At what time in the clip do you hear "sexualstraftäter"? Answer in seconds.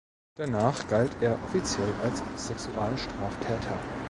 2.35-3.77